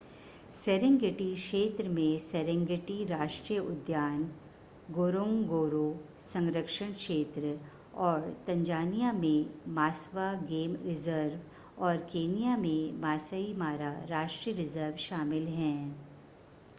[0.59, 4.23] Serengeti क्षेत्र में Serengeti राष्ट्रीय उद्यान
[4.91, 5.83] गोरोंगोरो
[6.31, 7.55] संरक्षण क्षेत्र
[8.07, 15.95] और तंजानिया में मास्वा गेम रिज़र्व और केन्या में मासई मारा राष्ट्रीय रिज़र्व शामिल हैं